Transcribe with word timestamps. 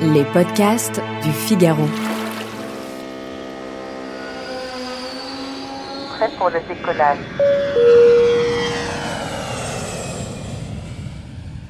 Les 0.00 0.24
podcasts 0.24 1.02
du 1.24 1.32
Figaro. 1.32 1.84
Prêt 6.10 6.30
pour 6.38 6.50
le 6.50 6.60
décollage. 6.68 7.18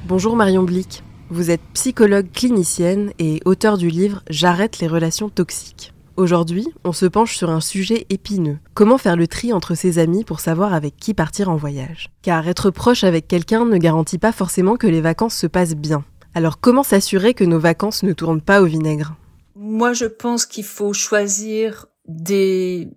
Bonjour 0.05 0.35
Marion 0.35 0.61
Blic. 0.61 1.03
Vous 1.31 1.49
êtes 1.49 1.61
psychologue 1.73 2.31
clinicienne 2.31 3.13
et 3.17 3.41
auteur 3.45 3.79
du 3.79 3.89
livre 3.89 4.21
J'arrête 4.29 4.77
les 4.77 4.87
relations 4.87 5.29
toxiques. 5.29 5.93
Aujourd'hui, 6.15 6.67
on 6.83 6.91
se 6.91 7.07
penche 7.07 7.35
sur 7.35 7.49
un 7.49 7.61
sujet 7.61 8.05
épineux. 8.11 8.59
Comment 8.75 8.99
faire 8.99 9.15
le 9.15 9.25
tri 9.25 9.53
entre 9.53 9.73
ses 9.73 9.97
amis 9.97 10.23
pour 10.23 10.39
savoir 10.39 10.75
avec 10.75 10.97
qui 10.97 11.15
partir 11.15 11.49
en 11.49 11.55
voyage? 11.55 12.11
Car 12.21 12.47
être 12.47 12.69
proche 12.69 13.03
avec 13.03 13.27
quelqu'un 13.27 13.65
ne 13.65 13.77
garantit 13.77 14.19
pas 14.19 14.31
forcément 14.31 14.75
que 14.75 14.85
les 14.85 15.01
vacances 15.01 15.35
se 15.35 15.47
passent 15.47 15.75
bien. 15.75 16.03
Alors 16.35 16.59
comment 16.59 16.83
s'assurer 16.83 17.33
que 17.33 17.43
nos 17.43 17.59
vacances 17.59 18.03
ne 18.03 18.13
tournent 18.13 18.41
pas 18.41 18.61
au 18.61 18.65
vinaigre? 18.65 19.15
Moi, 19.55 19.93
je 19.93 20.05
pense 20.05 20.45
qu'il 20.45 20.63
faut 20.63 20.93
choisir 20.93 21.87
des 22.07 22.89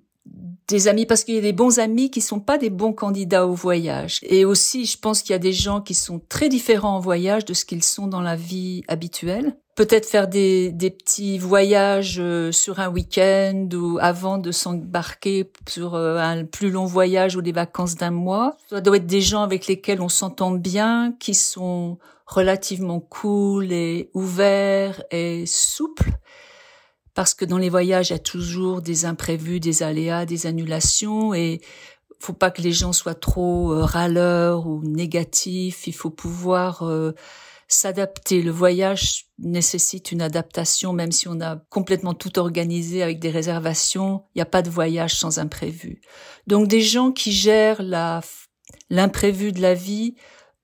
des 0.68 0.88
amis 0.88 1.06
parce 1.06 1.24
qu'il 1.24 1.34
y 1.34 1.38
a 1.38 1.42
des 1.42 1.52
bons 1.52 1.78
amis 1.78 2.10
qui 2.10 2.20
sont 2.20 2.40
pas 2.40 2.56
des 2.56 2.70
bons 2.70 2.92
candidats 2.92 3.46
au 3.46 3.52
voyage. 3.52 4.20
Et 4.22 4.44
aussi, 4.44 4.86
je 4.86 4.98
pense 4.98 5.22
qu'il 5.22 5.32
y 5.32 5.34
a 5.34 5.38
des 5.38 5.52
gens 5.52 5.80
qui 5.80 5.94
sont 5.94 6.20
très 6.28 6.48
différents 6.48 6.96
en 6.96 7.00
voyage 7.00 7.44
de 7.44 7.52
ce 7.52 7.64
qu'ils 7.64 7.84
sont 7.84 8.06
dans 8.06 8.22
la 8.22 8.36
vie 8.36 8.82
habituelle. 8.88 9.56
Peut-être 9.74 10.06
faire 10.06 10.28
des, 10.28 10.70
des 10.70 10.90
petits 10.90 11.38
voyages 11.38 12.18
euh, 12.20 12.52
sur 12.52 12.78
un 12.78 12.90
week-end 12.90 13.68
ou 13.72 13.98
avant 14.00 14.36
de 14.36 14.52
s'embarquer 14.52 15.50
sur 15.66 15.94
euh, 15.94 16.18
un 16.18 16.44
plus 16.44 16.70
long 16.70 16.84
voyage 16.84 17.36
ou 17.36 17.42
des 17.42 17.52
vacances 17.52 17.96
d'un 17.96 18.10
mois. 18.10 18.56
Ça 18.68 18.82
doit 18.82 18.98
être 18.98 19.06
des 19.06 19.22
gens 19.22 19.42
avec 19.42 19.66
lesquels 19.66 20.02
on 20.02 20.10
s'entend 20.10 20.50
bien, 20.50 21.14
qui 21.18 21.34
sont 21.34 21.98
relativement 22.26 23.00
cool 23.00 23.72
et 23.72 24.10
ouverts 24.14 25.02
et 25.10 25.44
souples 25.46 26.12
parce 27.14 27.34
que 27.34 27.44
dans 27.44 27.58
les 27.58 27.68
voyages, 27.68 28.10
il 28.10 28.14
y 28.14 28.16
a 28.16 28.20
toujours 28.20 28.80
des 28.80 29.04
imprévus, 29.04 29.60
des 29.60 29.82
aléas, 29.82 30.24
des 30.24 30.46
annulations 30.46 31.34
et 31.34 31.60
faut 32.22 32.32
pas 32.32 32.50
que 32.50 32.62
les 32.62 32.72
gens 32.72 32.92
soient 32.92 33.16
trop 33.16 33.72
euh, 33.72 33.84
râleurs 33.84 34.66
ou 34.66 34.82
négatifs. 34.84 35.86
Il 35.88 35.92
faut 35.92 36.10
pouvoir 36.10 36.84
euh, 36.84 37.12
s'adapter. 37.66 38.42
Le 38.42 38.52
voyage 38.52 39.26
nécessite 39.38 40.12
une 40.12 40.22
adaptation, 40.22 40.92
même 40.92 41.10
si 41.10 41.26
on 41.26 41.40
a 41.40 41.56
complètement 41.68 42.14
tout 42.14 42.38
organisé 42.38 43.02
avec 43.02 43.18
des 43.18 43.30
réservations. 43.30 44.22
Il 44.34 44.38
n'y 44.38 44.42
a 44.42 44.46
pas 44.46 44.62
de 44.62 44.70
voyage 44.70 45.16
sans 45.16 45.38
imprévu. 45.38 46.00
Donc 46.46 46.68
des 46.68 46.80
gens 46.80 47.10
qui 47.10 47.32
gèrent 47.32 47.82
la 47.82 48.20
l'imprévu 48.88 49.52
de 49.52 49.60
la 49.60 49.74
vie 49.74 50.14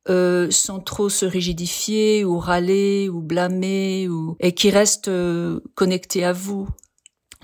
euh, 0.09 0.51
sans 0.51 0.81
trop 0.81 1.09
se 1.09 1.27
rigidifier 1.27 2.25
ou 2.25 2.39
râler 2.39 3.09
ou 3.09 3.21
blâmer 3.21 4.09
ou 4.09 4.37
et 4.41 4.53
qui 4.53 4.71
restent 4.71 5.09
euh, 5.09 5.61
connectés 5.75 6.25
à 6.25 6.33
vous. 6.33 6.69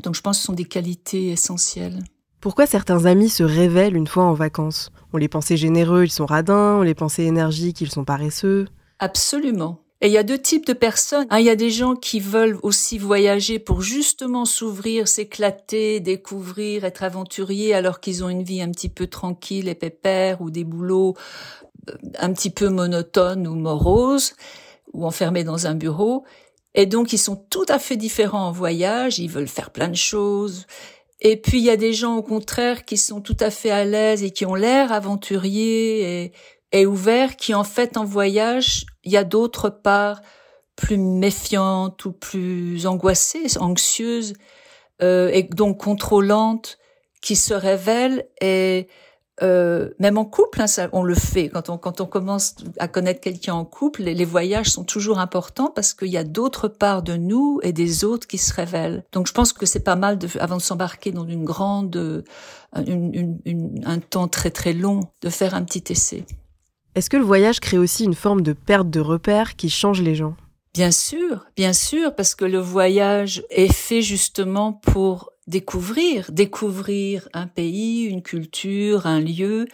Donc 0.02 0.14
je 0.14 0.20
pense 0.20 0.38
que 0.38 0.40
ce 0.40 0.46
sont 0.46 0.52
des 0.52 0.64
qualités 0.64 1.28
essentielles. 1.28 2.00
Pourquoi 2.40 2.66
certains 2.66 3.06
amis 3.06 3.30
se 3.30 3.42
révèlent 3.42 3.96
une 3.96 4.06
fois 4.06 4.24
en 4.24 4.34
vacances? 4.34 4.90
On 5.12 5.16
les 5.16 5.28
pensait 5.28 5.56
généreux, 5.56 6.04
ils 6.04 6.10
sont 6.10 6.26
radins, 6.26 6.76
on 6.78 6.82
les 6.82 6.94
pensait 6.94 7.24
énergiques, 7.24 7.80
ils 7.80 7.90
sont 7.90 8.04
paresseux. 8.04 8.66
Absolument. 8.98 9.80
Et 10.00 10.08
il 10.08 10.12
y 10.12 10.18
a 10.18 10.22
deux 10.22 10.38
types 10.38 10.66
de 10.66 10.74
personnes. 10.74 11.26
il 11.32 11.44
y 11.44 11.48
a 11.48 11.56
des 11.56 11.70
gens 11.70 11.94
qui 11.94 12.20
veulent 12.20 12.58
aussi 12.62 12.98
voyager 12.98 13.58
pour 13.58 13.80
justement 13.80 14.44
s'ouvrir, 14.44 15.08
s'éclater, 15.08 16.00
découvrir, 16.00 16.84
être 16.84 17.04
aventuriers 17.04 17.72
alors 17.72 18.00
qu'ils 18.00 18.22
ont 18.22 18.28
une 18.28 18.42
vie 18.42 18.60
un 18.60 18.70
petit 18.70 18.90
peu 18.90 19.06
tranquille 19.06 19.66
et 19.66 19.74
pépère 19.74 20.42
ou 20.42 20.50
des 20.50 20.64
boulots 20.64 21.14
un 22.18 22.32
petit 22.32 22.50
peu 22.50 22.68
monotone 22.68 23.46
ou 23.46 23.54
morose 23.54 24.34
ou 24.92 25.06
enfermés 25.06 25.44
dans 25.44 25.66
un 25.66 25.74
bureau. 25.74 26.24
Et 26.74 26.86
donc, 26.86 27.12
ils 27.12 27.18
sont 27.18 27.36
tout 27.36 27.66
à 27.68 27.78
fait 27.78 27.96
différents 27.96 28.48
en 28.48 28.52
voyage, 28.52 29.18
ils 29.18 29.30
veulent 29.30 29.48
faire 29.48 29.70
plein 29.70 29.88
de 29.88 29.96
choses. 29.96 30.66
Et 31.20 31.36
puis, 31.36 31.58
il 31.58 31.64
y 31.64 31.70
a 31.70 31.76
des 31.76 31.92
gens, 31.92 32.16
au 32.16 32.22
contraire, 32.22 32.84
qui 32.84 32.96
sont 32.96 33.20
tout 33.20 33.36
à 33.40 33.50
fait 33.50 33.70
à 33.70 33.84
l'aise 33.84 34.22
et 34.22 34.30
qui 34.30 34.44
ont 34.44 34.54
l'air 34.54 34.92
aventuriers 34.92 36.24
et, 36.24 36.32
et 36.72 36.86
ouverts, 36.86 37.36
qui, 37.36 37.54
en 37.54 37.64
fait, 37.64 37.96
en 37.96 38.04
voyage, 38.04 38.84
il 39.04 39.12
y 39.12 39.16
a 39.16 39.24
d'autres 39.24 39.70
parts 39.70 40.20
plus 40.76 40.98
méfiantes 40.98 42.04
ou 42.04 42.12
plus 42.12 42.86
angoissées, 42.86 43.46
anxieuses, 43.58 44.34
euh, 45.02 45.30
et 45.32 45.44
donc 45.44 45.80
contrôlantes, 45.80 46.78
qui 47.20 47.36
se 47.36 47.54
révèlent 47.54 48.26
et 48.40 48.88
euh, 49.42 49.90
même 49.98 50.16
en 50.16 50.24
couple, 50.24 50.60
hein, 50.60 50.66
ça, 50.66 50.88
on 50.92 51.02
le 51.02 51.14
fait. 51.14 51.48
Quand 51.48 51.68
on, 51.68 51.76
quand 51.76 52.00
on 52.00 52.06
commence 52.06 52.54
à 52.78 52.86
connaître 52.86 53.20
quelqu'un 53.20 53.54
en 53.54 53.64
couple, 53.64 54.02
les, 54.02 54.24
voyages 54.24 54.70
sont 54.70 54.84
toujours 54.84 55.18
importants 55.18 55.72
parce 55.74 55.92
qu'il 55.92 56.08
y 56.08 56.16
a 56.16 56.24
d'autres 56.24 56.68
parts 56.68 57.02
de 57.02 57.16
nous 57.16 57.58
et 57.62 57.72
des 57.72 58.04
autres 58.04 58.28
qui 58.28 58.38
se 58.38 58.54
révèlent. 58.54 59.04
Donc 59.12 59.26
je 59.26 59.32
pense 59.32 59.52
que 59.52 59.66
c'est 59.66 59.80
pas 59.80 59.96
mal, 59.96 60.18
de, 60.18 60.28
avant 60.38 60.56
de 60.56 60.62
s'embarquer 60.62 61.10
dans 61.10 61.26
une 61.26 61.44
grande, 61.44 61.96
euh, 61.96 62.22
une, 62.86 63.40
une, 63.44 63.82
un 63.84 63.98
temps 63.98 64.28
très 64.28 64.50
très 64.50 64.72
long, 64.72 65.00
de 65.20 65.30
faire 65.30 65.54
un 65.54 65.64
petit 65.64 65.92
essai. 65.92 66.24
Est-ce 66.94 67.10
que 67.10 67.16
le 67.16 67.24
voyage 67.24 67.58
crée 67.58 67.78
aussi 67.78 68.04
une 68.04 68.14
forme 68.14 68.42
de 68.42 68.52
perte 68.52 68.88
de 68.88 69.00
repères 69.00 69.56
qui 69.56 69.68
change 69.68 70.00
les 70.00 70.14
gens? 70.14 70.36
Bien 70.74 70.92
sûr, 70.92 71.46
bien 71.56 71.72
sûr, 71.72 72.14
parce 72.14 72.34
que 72.34 72.44
le 72.44 72.58
voyage 72.58 73.44
est 73.50 73.72
fait 73.72 74.02
justement 74.02 74.72
pour 74.72 75.30
découvrir, 75.46 76.30
découvrir 76.30 77.28
un 77.32 77.46
pays, 77.46 78.04
une 78.04 78.22
culture, 78.22 79.06
un 79.06 79.20
lieu, 79.20 79.66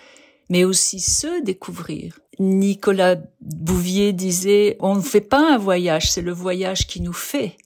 mais 0.49 0.65
aussi 0.65 1.01
se 1.01 1.43
découvrir. 1.43 2.19
Nicolas 2.39 3.17
Bouvier 3.41 4.13
disait, 4.13 4.77
on 4.81 4.97
ne 4.97 5.03
fait 5.03 5.21
pas 5.21 5.55
un 5.55 5.59
voyage, 5.59 6.11
c'est 6.11 6.23
le 6.23 6.33
voyage 6.33 6.87
qui 6.87 7.01
nous 7.01 7.13
fait. 7.13 7.57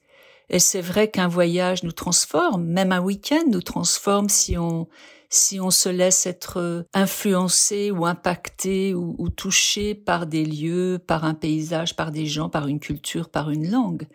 Et 0.49 0.59
c'est 0.59 0.81
vrai 0.81 1.09
qu'un 1.09 1.27
voyage 1.27 1.83
nous 1.83 1.91
transforme, 1.91 2.65
même 2.65 2.91
un 2.91 3.01
week-end 3.01 3.43
nous 3.49 3.61
transforme 3.61 4.29
si 4.29 4.57
on 4.57 4.87
si 5.27 5.59
on 5.59 5.71
se 5.71 5.89
laisse 5.89 6.27
être 6.27 6.85
influencé 6.93 7.91
ou 7.91 8.05
impacté 8.05 8.93
ou, 8.93 9.15
ou 9.17 9.29
touché 9.29 9.95
par 9.95 10.27
des 10.27 10.45
lieux, 10.45 10.99
par 11.05 11.25
un 11.25 11.33
paysage, 11.33 11.95
par 11.95 12.11
des 12.11 12.25
gens, 12.25 12.47
par 12.47 12.67
une 12.67 12.79
culture, 12.79 13.29
par 13.29 13.49
une 13.49 13.69
langue. 13.69 14.07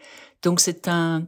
Donc 0.43 0.61
c'est 0.61 0.89
un 0.89 1.27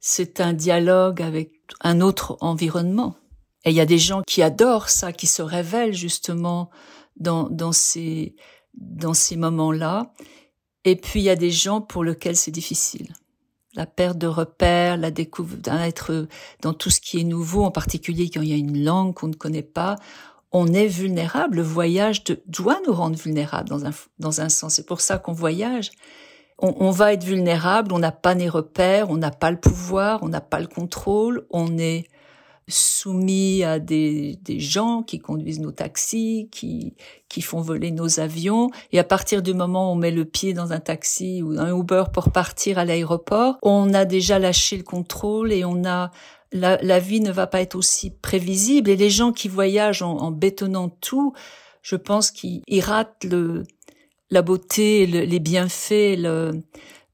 c'est 0.00 0.40
un 0.40 0.52
dialogue 0.52 1.22
avec 1.22 1.59
un 1.80 2.00
autre 2.00 2.36
environnement. 2.40 3.16
Et 3.64 3.70
il 3.70 3.76
y 3.76 3.80
a 3.80 3.86
des 3.86 3.98
gens 3.98 4.22
qui 4.26 4.42
adorent 4.42 4.88
ça, 4.88 5.12
qui 5.12 5.26
se 5.26 5.42
révèlent 5.42 5.94
justement 5.94 6.70
dans, 7.16 7.48
dans 7.50 7.72
ces, 7.72 8.34
dans 8.74 9.14
ces 9.14 9.36
moments-là. 9.36 10.12
Et 10.84 10.96
puis 10.96 11.20
il 11.20 11.24
y 11.24 11.30
a 11.30 11.36
des 11.36 11.50
gens 11.50 11.80
pour 11.80 12.04
lesquels 12.04 12.36
c'est 12.36 12.50
difficile. 12.50 13.12
La 13.74 13.86
perte 13.86 14.18
de 14.18 14.26
repères, 14.26 14.96
la 14.96 15.10
découverte 15.10 15.60
d'être 15.60 16.26
dans 16.62 16.74
tout 16.74 16.90
ce 16.90 17.00
qui 17.00 17.20
est 17.20 17.24
nouveau, 17.24 17.64
en 17.64 17.70
particulier 17.70 18.30
quand 18.30 18.40
il 18.40 18.48
y 18.48 18.52
a 18.52 18.56
une 18.56 18.82
langue 18.82 19.14
qu'on 19.14 19.28
ne 19.28 19.34
connaît 19.34 19.62
pas, 19.62 19.96
on 20.52 20.72
est 20.72 20.88
vulnérable. 20.88 21.56
Le 21.56 21.62
voyage 21.62 22.24
doit 22.46 22.80
nous 22.86 22.92
rendre 22.92 23.16
vulnérables 23.16 23.68
dans 23.68 23.84
un, 23.86 23.92
dans 24.18 24.40
un 24.40 24.48
sens. 24.48 24.74
C'est 24.74 24.86
pour 24.86 25.00
ça 25.00 25.18
qu'on 25.18 25.32
voyage 25.32 25.92
on, 26.62 26.90
va 26.90 27.12
être 27.12 27.24
vulnérable, 27.24 27.92
on 27.92 27.98
n'a 27.98 28.12
pas 28.12 28.34
les 28.34 28.48
repères, 28.48 29.10
on 29.10 29.16
n'a 29.16 29.30
pas 29.30 29.50
le 29.50 29.58
pouvoir, 29.58 30.22
on 30.22 30.28
n'a 30.28 30.40
pas 30.40 30.60
le 30.60 30.66
contrôle, 30.66 31.46
on 31.50 31.78
est 31.78 32.06
soumis 32.68 33.64
à 33.64 33.78
des, 33.78 34.38
gens 34.58 35.02
qui 35.02 35.18
conduisent 35.18 35.60
nos 35.60 35.72
taxis, 35.72 36.48
qui, 36.50 36.94
qui 37.28 37.42
font 37.42 37.60
voler 37.60 37.90
nos 37.90 38.20
avions. 38.20 38.70
Et 38.92 38.98
à 38.98 39.04
partir 39.04 39.42
du 39.42 39.54
moment 39.54 39.90
où 39.90 39.92
on 39.92 39.96
met 39.96 40.10
le 40.10 40.24
pied 40.24 40.54
dans 40.54 40.72
un 40.72 40.80
taxi 40.80 41.42
ou 41.42 41.58
un 41.58 41.76
Uber 41.76 42.04
pour 42.12 42.30
partir 42.30 42.78
à 42.78 42.84
l'aéroport, 42.84 43.58
on 43.62 43.92
a 43.92 44.04
déjà 44.04 44.38
lâché 44.38 44.76
le 44.76 44.82
contrôle 44.82 45.52
et 45.52 45.64
on 45.64 45.84
a 45.84 46.10
la, 46.52 46.78
la, 46.82 46.98
vie 46.98 47.20
ne 47.20 47.30
va 47.30 47.46
pas 47.46 47.60
être 47.60 47.76
aussi 47.76 48.10
prévisible. 48.10 48.90
Et 48.90 48.96
les 48.96 49.10
gens 49.10 49.32
qui 49.32 49.48
voyagent 49.48 50.02
en, 50.02 50.16
en 50.18 50.30
bétonnant 50.30 50.88
tout, 50.88 51.32
je 51.82 51.96
pense 51.96 52.30
qu'ils 52.30 52.80
ratent 52.80 53.24
le, 53.24 53.64
la 54.30 54.42
beauté, 54.42 55.06
les 55.06 55.40
bienfaits, 55.40 56.16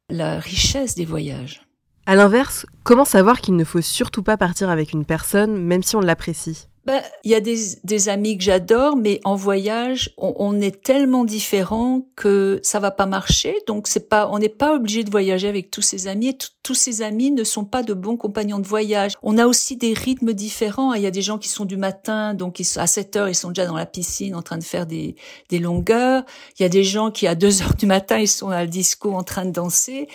la 0.09 0.39
richesse 0.39 0.95
des 0.95 1.05
voyages. 1.05 1.63
À 2.07 2.15
l'inverse, 2.15 2.67
comment 2.85 3.05
savoir 3.05 3.41
qu'il 3.41 3.57
ne 3.57 3.65
faut 3.65 3.81
surtout 3.81 4.23
pas 4.23 4.37
partir 4.37 4.71
avec 4.71 4.93
une 4.93 5.05
personne, 5.05 5.61
même 5.61 5.83
si 5.83 5.97
on 5.97 6.01
l'apprécie? 6.01 6.69
Ben, 6.87 7.03
il 7.25 7.33
y 7.33 7.35
a 7.35 7.41
des, 7.41 7.57
des 7.83 8.09
amis 8.09 8.39
que 8.39 8.45
j'adore, 8.45 8.97
mais 8.97 9.21
en 9.25 9.35
voyage, 9.35 10.15
on, 10.17 10.35
on, 10.39 10.61
est 10.61 10.85
tellement 10.85 11.25
différents 11.25 12.07
que 12.15 12.61
ça 12.63 12.79
va 12.79 12.93
pas 12.93 13.07
marcher. 13.07 13.57
Donc 13.67 13.89
c'est 13.89 14.09
pas, 14.09 14.29
on 14.31 14.39
n'est 14.39 14.49
pas 14.49 14.73
obligé 14.77 15.03
de 15.03 15.11
voyager 15.11 15.49
avec 15.49 15.73
tous 15.73 15.83
ses 15.83 16.07
amis. 16.07 16.29
Et 16.29 16.39
tous 16.63 16.75
ses 16.77 17.03
amis 17.03 17.33
ne 17.33 17.43
sont 17.43 17.65
pas 17.65 17.83
de 17.83 17.93
bons 17.93 18.17
compagnons 18.17 18.61
de 18.61 18.67
voyage. 18.69 19.15
On 19.25 19.37
a 19.37 19.47
aussi 19.47 19.77
des 19.77 19.95
rythmes 19.95 20.33
différents. 20.33 20.95
Il 20.95 21.03
y 21.03 21.07
a 21.07 21.11
des 21.11 21.23
gens 21.23 21.39
qui 21.39 21.49
sont 21.49 21.65
du 21.65 21.77
matin, 21.77 22.35
donc 22.35 22.61
ils, 22.61 22.79
à 22.79 22.87
7 22.87 23.17
heures, 23.17 23.29
ils 23.29 23.35
sont 23.35 23.49
déjà 23.49 23.67
dans 23.67 23.77
la 23.77 23.87
piscine 23.87 24.37
en 24.37 24.43
train 24.43 24.59
de 24.59 24.65
faire 24.65 24.87
des, 24.87 25.17
des 25.49 25.59
longueurs. 25.59 26.23
Il 26.57 26.63
y 26.63 26.67
a 26.67 26.69
des 26.69 26.85
gens 26.85 27.11
qui 27.11 27.27
à 27.27 27.35
2 27.35 27.63
heures 27.63 27.75
du 27.75 27.87
matin, 27.87 28.19
ils 28.19 28.29
sont 28.29 28.51
à 28.51 28.61
la 28.61 28.67
disco 28.69 29.13
en 29.13 29.25
train 29.25 29.45
de 29.45 29.51
danser. 29.51 30.07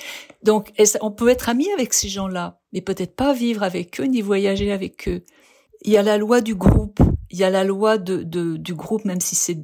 Donc 0.41 0.71
on 1.01 1.11
peut 1.11 1.27
être 1.27 1.49
amis 1.49 1.69
avec 1.73 1.93
ces 1.93 2.07
gens-là, 2.07 2.61
mais 2.71 2.79
peut-être 2.79 3.15
pas 3.17 3.33
vivre 3.33 3.61
avec 3.61 3.99
eux 3.99 4.05
ni 4.05 4.21
voyager 4.21 4.71
avec 4.71 5.09
eux 5.09 5.25
il 5.81 5.91
y 5.91 5.97
a 5.97 6.03
la 6.03 6.17
loi 6.17 6.41
du 6.41 6.55
groupe, 6.55 6.99
il 7.29 7.37
y 7.37 7.43
a 7.43 7.49
la 7.49 7.63
loi 7.63 7.97
du 7.97 8.73
groupe, 8.73 9.05
même 9.05 9.21
si 9.21 9.35
c'est 9.35 9.59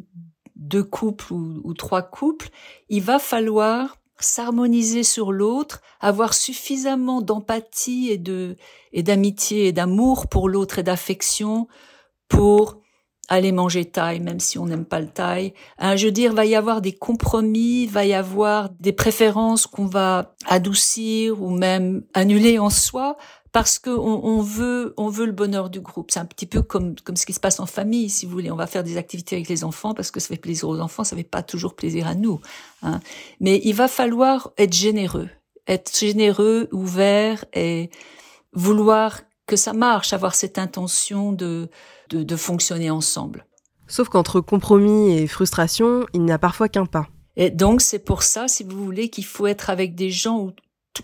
deux 0.56 0.84
couples 0.84 1.34
ou, 1.34 1.74
trois 1.74 2.02
couples, 2.02 2.50
il 2.90 3.02
va 3.02 3.20
falloir 3.20 3.98
s'harmoniser 4.20 5.04
sur 5.04 5.32
l'autre, 5.32 5.82
avoir 6.00 6.34
suffisamment 6.34 7.22
d'empathie 7.22 8.10
et 8.10 8.18
de 8.18 8.56
et 8.92 9.04
d'amitié 9.04 9.68
et 9.68 9.72
d'amour 9.72 10.28
pour 10.28 10.50
l'autre 10.50 10.80
et 10.80 10.84
d'affection 10.84 11.68
pour 12.28 12.82
aller 13.30 13.52
manger 13.52 13.86
taille, 13.86 14.20
même 14.20 14.40
si 14.40 14.58
on 14.58 14.66
n'aime 14.66 14.86
pas 14.86 15.02
le 15.02 15.10
taille. 15.10 15.54
Hein, 15.78 15.98
je 15.98 16.06
veux 16.06 16.12
dire, 16.12 16.34
va 16.34 16.46
y 16.46 16.56
avoir 16.56 16.82
des 16.82 16.94
compromis, 16.94 17.86
va 17.86 18.06
y 18.06 18.14
avoir 18.14 18.70
des 18.80 18.94
préférences 18.94 19.68
qu'on 19.68 19.86
va 19.86 20.36
adoucir 20.46 21.42
ou 21.42 21.52
même 21.52 22.04
annuler 22.14 22.58
en 22.58 22.70
soi 22.70 23.18
parce 23.58 23.80
qu'on 23.80 23.98
on 23.98 24.40
veut, 24.44 24.94
on 24.98 25.10
veut 25.10 25.26
le 25.26 25.32
bonheur 25.32 25.72
du 25.72 25.80
groupe. 25.80 26.12
C'est 26.12 26.20
un 26.20 26.26
petit 26.26 26.46
peu 26.46 26.62
comme, 26.62 26.94
comme 27.00 27.16
ce 27.16 27.26
qui 27.26 27.34
se 27.34 27.40
passe 27.40 27.60
en 27.60 27.66
famille, 27.66 28.08
si 28.08 28.28
vous 28.28 28.32
voulez. 28.32 28.52
On 28.52 28.56
va 28.56 28.68
faire 28.68 28.84
des 28.84 28.98
activités 28.98 29.36
avec 29.36 29.50
les 29.50 29.64
enfants 29.64 29.96
parce 29.96 30.12
que 30.12 30.20
ça 30.20 30.28
fait 30.28 30.38
plaisir 30.38 30.70
aux 30.70 30.80
enfants, 30.80 31.04
ça 31.04 31.16
fait 31.16 31.24
pas 31.24 31.42
toujours 31.42 31.76
plaisir 31.76 32.06
à 32.06 32.14
nous. 32.14 32.40
Hein. 32.84 33.00
Mais 33.40 33.60
il 33.64 33.74
va 33.74 33.88
falloir 33.88 34.52
être 34.60 34.74
généreux, 34.74 35.28
être 35.66 35.98
généreux, 35.98 36.70
ouvert 36.72 37.46
et 37.56 37.90
vouloir 38.54 39.22
que 39.48 39.56
ça 39.56 39.74
marche, 39.74 40.14
avoir 40.14 40.36
cette 40.36 40.60
intention 40.60 41.32
de, 41.32 41.68
de, 42.12 42.22
de 42.22 42.36
fonctionner 42.36 42.92
ensemble. 42.92 43.48
Sauf 43.88 44.08
qu'entre 44.08 44.40
compromis 44.40 45.18
et 45.18 45.26
frustration, 45.26 46.06
il 46.14 46.22
n'y 46.22 46.32
a 46.32 46.38
parfois 46.38 46.70
qu'un 46.70 46.86
pas. 46.86 47.08
Et 47.38 47.50
donc 47.50 47.82
c'est 47.82 48.06
pour 48.06 48.22
ça, 48.22 48.48
si 48.48 48.64
vous 48.64 48.86
voulez, 48.86 49.10
qu'il 49.10 49.26
faut 49.26 49.48
être 49.48 49.72
avec 49.72 49.96
des 49.96 50.12
gens 50.12 50.42
où, 50.42 50.52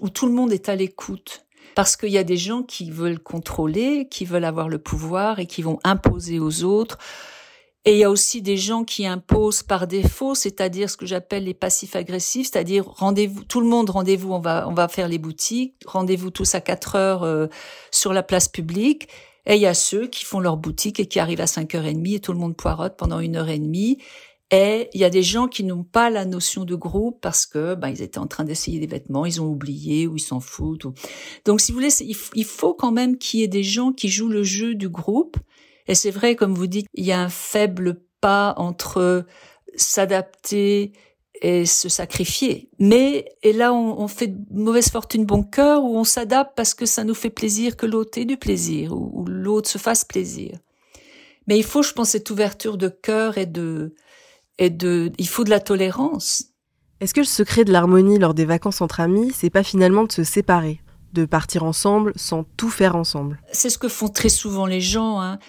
où 0.02 0.10
tout 0.10 0.28
le 0.28 0.34
monde 0.34 0.54
est 0.54 0.70
à 0.70 0.76
l'écoute. 0.76 1.43
Parce 1.76 1.96
qu'il 1.96 2.10
y 2.10 2.18
a 2.18 2.24
des 2.24 2.38
gens 2.38 2.64
qui 2.64 2.92
veulent 2.92 3.20
contrôler, 3.20 4.08
qui 4.10 4.26
veulent 4.26 4.46
avoir 4.46 4.70
le 4.70 4.78
pouvoir 4.78 5.40
et 5.40 5.46
qui 5.46 5.62
vont 5.62 5.80
imposer 5.84 6.40
aux 6.40 6.64
autres. 6.64 6.98
Et 7.86 7.94
il 7.94 7.98
y 7.98 8.04
a 8.06 8.10
aussi 8.10 8.42
des 8.42 8.56
gens 8.56 8.86
qui 8.86 9.06
imposent 9.06 9.62
par 9.62 9.88
défaut, 9.88 10.36
c'est-à-dire 10.36 10.90
ce 10.90 10.96
que 10.96 11.06
j'appelle 11.06 11.44
les 11.44 11.54
passifs 11.54 11.98
agressifs, 11.98 12.50
c'est-à-dire 12.50 12.86
rendez-vous, 12.86 13.44
tout 13.44 13.60
le 13.60 13.68
monde 13.68 13.90
rendez-vous, 13.90 14.32
on 14.32 14.40
va, 14.40 14.70
on 14.70 14.74
va 14.74 14.88
faire 14.88 15.10
les 15.10 15.18
boutiques, 15.18 15.76
rendez-vous 15.86 16.30
tous 16.30 16.56
à 16.56 16.62
4 16.62 16.96
heures 16.96 17.24
euh, 17.24 17.48
sur 17.92 18.14
la 18.14 18.24
place 18.24 18.48
publique. 18.48 19.10
Et 19.46 19.56
il 19.56 19.62
y 19.62 19.66
a 19.66 19.74
ceux 19.74 20.08
qui 20.08 20.24
font 20.24 20.40
leur 20.40 20.56
boutique 20.56 21.02
et 21.02 21.08
qui 21.08 21.20
arrivent 21.20 21.42
à 21.42 21.46
5h30 21.46 22.16
et 22.16 22.20
tout 22.22 22.32
le 22.32 22.40
monde 22.40 22.56
poirote 22.56 22.96
pendant 22.96 23.20
une 23.20 23.36
heure 23.36 23.50
et 23.50 23.60
demie. 23.60 23.98
Et 24.54 24.92
il 24.94 25.02
y 25.02 25.04
a 25.04 25.10
des 25.10 25.24
gens 25.24 25.48
qui 25.48 25.64
n'ont 25.64 25.84
pas 25.84 26.12
la 26.12 26.26
notion 26.26 26.64
de 26.64 26.76
groupe 26.76 27.20
parce 27.22 27.48
que 27.48 27.74
ben, 27.74 27.90
ils 27.90 28.04
étaient 28.04 28.20
en 28.20 28.28
train 28.28 28.44
d'essayer 28.44 28.80
des 28.80 28.86
vêtements, 28.86 29.26
ils 29.26 29.42
ont 29.42 29.48
oublié 29.48 30.06
ou 30.06 30.18
ils 30.18 30.22
s'en 30.22 30.40
foutent. 30.40 30.86
Donc 31.44 31.60
si 31.60 31.72
vous 31.72 31.80
voulez, 31.80 31.90
il 32.36 32.46
faut 32.46 32.76
quand 32.76 32.92
même 32.92 33.18
qu'il 33.18 33.40
y 33.40 33.44
ait 33.44 33.48
des 33.48 33.64
gens 33.64 33.92
qui 33.92 34.10
jouent 34.10 34.30
le 34.30 34.44
jeu 34.44 34.76
du 34.76 34.90
groupe. 34.90 35.38
Et 35.88 35.96
c'est 35.96 36.12
vrai, 36.12 36.36
comme 36.36 36.54
vous 36.54 36.68
dites, 36.68 36.86
il 36.94 37.04
y 37.04 37.12
a 37.12 37.20
un 37.20 37.30
faible 37.30 38.04
pas 38.22 38.54
entre 38.58 39.26
s'adapter 39.76 40.92
et 41.42 41.66
se 41.66 41.90
sacrifier. 41.90 42.70
Mais 42.78 43.26
et 43.42 43.54
là, 43.54 43.74
on, 43.74 44.08
fait 44.08 44.28
de 44.28 44.62
mauvaise 44.62 44.92
fortune 44.92 45.26
bon 45.26 45.42
cœur 45.42 45.84
ou 45.84 45.98
on 45.98 46.04
s'adapte 46.04 46.52
parce 46.56 46.76
que 46.76 46.86
ça 46.86 47.04
nous 47.04 47.16
fait 47.16 47.32
plaisir 47.32 47.76
que 47.76 47.88
l'autre 47.88 48.20
ait 48.20 48.26
du 48.26 48.38
plaisir 48.38 48.94
ou, 48.94 49.10
ou 49.16 49.26
l'autre 49.26 49.68
se 49.68 49.80
fasse 49.80 50.06
plaisir. 50.06 50.60
Mais 51.48 51.58
il 51.58 51.64
faut, 51.64 51.82
je 51.82 51.92
pense, 51.94 52.10
cette 52.10 52.30
ouverture 52.30 52.78
de 52.78 52.88
cœur 52.88 53.40
et 53.40 53.48
de 53.48 53.96
et 54.58 54.70
de, 54.70 55.12
il 55.18 55.28
faut 55.28 55.44
de 55.44 55.50
la 55.50 55.60
tolérance. 55.60 56.46
Est-ce 57.00 57.14
que 57.14 57.20
le 57.20 57.26
secret 57.26 57.66
de 57.66 57.72
l'harmonie 57.72 58.20
lors 58.20 58.34
des 58.34 58.46
vacances 58.46 58.82
entre 58.82 59.00
amis, 59.00 59.32
c'est 59.36 59.50
pas 59.50 59.64
finalement 59.64 60.04
de 60.04 60.12
se 60.12 60.24
séparer, 60.24 60.80
de 61.12 61.26
partir 61.26 61.64
ensemble 61.64 62.14
sans 62.16 62.46
tout 62.56 62.70
faire 62.70 62.96
ensemble? 62.96 63.42
C'est 63.52 63.70
ce 63.70 63.78
que 63.78 63.90
font 63.90 64.08
très 64.08 64.30
souvent 64.30 64.66
les 64.66 64.82
gens. 64.82 65.20
Hein. 65.20 65.40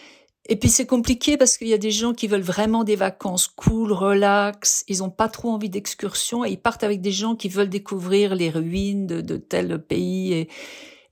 Et 0.46 0.56
puis 0.56 0.68
c'est 0.68 0.86
compliqué 0.86 1.36
parce 1.36 1.56
qu'il 1.56 1.68
y 1.68 1.74
a 1.74 1.78
des 1.78 1.90
gens 1.90 2.12
qui 2.12 2.26
veulent 2.26 2.42
vraiment 2.42 2.84
des 2.84 2.96
vacances 2.96 3.46
cool, 3.46 3.92
relax. 3.92 4.84
Ils 4.88 5.02
ont 5.02 5.10
pas 5.10 5.28
trop 5.28 5.50
envie 5.50 5.70
d'excursion 5.70 6.44
et 6.44 6.50
ils 6.50 6.60
partent 6.60 6.82
avec 6.84 7.00
des 7.00 7.12
gens 7.12 7.34
qui 7.34 7.48
veulent 7.48 7.70
découvrir 7.70 8.34
les 8.34 8.50
ruines 8.50 9.06
de, 9.06 9.20
de 9.20 9.36
tel 9.36 9.78
pays. 9.82 10.34
Et, 10.34 10.48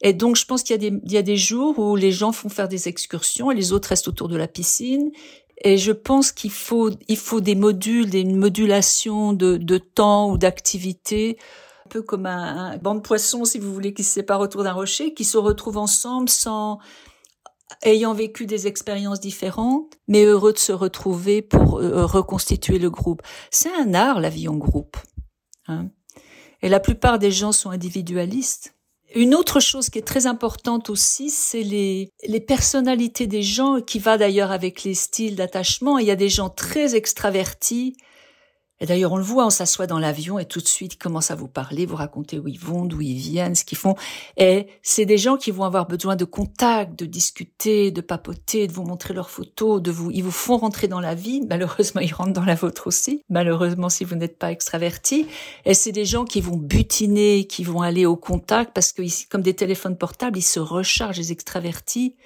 et 0.03 0.13
donc 0.13 0.37
je 0.37 0.45
pense 0.45 0.63
qu'il 0.63 0.75
y 0.75 0.87
a 0.87 0.91
des 0.91 0.99
il 1.05 1.13
y 1.13 1.17
a 1.17 1.23
des 1.23 1.39
jours 1.39 1.79
où 1.79 1.97
les 1.97 2.13
gens 2.13 2.33
font 2.33 2.51
faire 2.51 2.69
des 2.69 2.89
excursions 2.89 3.51
et 3.51 3.55
les 3.55 3.73
autres 3.73 3.89
restent 3.89 4.09
autour 4.09 4.29
de 4.29 4.37
la 4.37 4.49
piscine. 4.49 5.13
Et 5.63 5.79
je 5.79 5.93
pense 5.93 6.33
qu'il 6.33 6.51
faut, 6.51 6.91
il 7.09 7.17
faut 7.17 7.41
des 7.41 7.55
modules, 7.55 8.15
une 8.15 8.37
modulation 8.37 9.33
de, 9.33 9.79
temps 9.79 10.31
ou 10.31 10.39
d'activité, 10.39 11.39
un 11.87 11.89
peu 11.89 12.03
comme 12.03 12.27
un, 12.27 12.73
un, 12.73 12.77
banc 12.79 12.97
de 12.97 13.01
poissons, 13.01 13.45
si 13.45 13.59
vous 13.59 13.73
voulez, 13.73 13.95
qui 13.95 14.03
se 14.03 14.13
sépare 14.13 14.41
autour 14.41 14.65
d'un 14.65 14.73
rocher, 14.73 15.15
qui 15.15 15.25
se 15.25 15.39
retrouvent 15.39 15.79
ensemble 15.79 16.29
sans, 16.29 16.81
ayant 17.83 18.13
vécu 18.13 18.47
des 18.47 18.67
expériences 18.67 19.21
différentes, 19.21 19.95
mais 20.09 20.25
heureux 20.25 20.53
de 20.53 20.59
se 20.59 20.73
retrouver 20.73 21.43
pour 21.43 21.79
euh, 21.79 22.07
reconstituer 22.07 22.79
le 22.79 22.91
groupe. 22.91 23.23
C'est 23.51 23.73
un 23.73 23.95
art, 23.95 24.21
la 24.21 24.29
vie 24.29 24.49
en 24.49 24.57
groupe. 24.57 24.97
Hein. 25.69 25.89
Et 26.61 26.69
la 26.69 26.81
plupart 26.81 27.19
des 27.19 27.31
gens 27.31 27.53
sont 27.53 27.71
individualistes. 27.71 28.75
Une 29.15 29.35
autre 29.35 29.61
chose 29.61 29.91
qui 29.91 29.99
est 29.99 30.07
très 30.07 30.27
importante 30.27 30.89
aussi, 30.89 31.29
c'est 31.29 31.63
les, 31.63 32.11
les 32.27 32.41
personnalités 32.41 33.27
des 33.27 33.43
gens, 33.43 33.81
qui 33.81 33.99
va 33.99 34.17
d'ailleurs 34.17 34.53
avec 34.53 34.85
les 34.85 34.95
styles 34.95 35.37
d'attachement. 35.37 35.99
Il 35.99 36.07
y 36.07 36.11
a 36.11 36.17
des 36.17 36.31
gens 36.31 36.49
très 36.49 36.95
extravertis 36.95 37.95
et 38.83 38.87
d'ailleurs, 38.87 39.13
on 39.13 39.17
le 39.17 39.23
voit, 39.23 39.47
on 39.47 39.51
s'assoit 39.51 39.87
dans 39.87 40.01
l'avion 40.01 40.41
et 40.41 40.45
tout 40.45 40.61
de 40.61 40.67
suite, 40.67 40.95
ils 40.95 40.99
commencent 40.99 41.31
à 41.31 41.37
vous 41.37 41.47
parler, 41.47 41.87
vous 41.87 41.95
raconter 41.95 42.41
où 42.41 42.49
ils 42.49 42.59
vont, 42.59 42.85
d'où 42.85 43.01
ils 43.01 43.17
viennent, 43.17 43.55
ce 43.55 43.65
qu'ils 43.65 43.79
font. 43.79 43.95
Et 44.37 44.67
c'est 44.83 45.07
des 45.07 45.19
gens 45.19 45.37
qui 45.37 45.53
vont 45.53 45.63
avoir 45.63 45.87
besoin 45.87 46.17
de 46.17 46.25
contact, 46.25 46.99
de 46.99 47.07
discuter, 47.07 47.93
de 47.93 48.01
papoter, 48.01 48.67
de 48.67 48.73
vous 48.73 48.83
montrer 48.83 49.15
leurs 49.15 49.31
photos, 49.31 49.81
de 49.81 49.93
vous, 49.93 50.11
ils 50.11 50.25
vous 50.25 50.33
font 50.33 50.57
rentrer 50.57 50.89
dans 50.89 50.99
la 50.99 51.15
vie. 51.15 51.43
Malheureusement, 51.49 52.01
ils 52.01 52.13
rentrent 52.13 52.33
dans 52.33 52.45
la 52.45 52.57
vôtre 52.57 52.89
aussi. 52.89 53.23
Malheureusement, 53.31 53.89
si 53.89 54.03
vous 54.03 54.17
n'êtes 54.17 54.37
pas 54.37 54.51
extraverti. 54.51 55.29
Et 55.65 55.75
c'est 55.75 55.93
des 55.93 56.05
gens 56.05 56.25
qui 56.25 56.41
vont 56.41 56.57
butiner, 56.57 57.47
qui 57.47 57.63
vont 57.63 57.83
aller 57.83 58.05
au 58.05 58.17
contact 58.17 58.73
parce 58.75 58.91
que, 58.91 59.03
comme 59.29 59.43
des 59.43 59.55
téléphones 59.55 59.97
portables, 59.97 60.39
ils 60.39 60.43
se 60.43 60.59
rechargent, 60.59 61.19
les 61.19 61.31
extravertis 61.31 62.17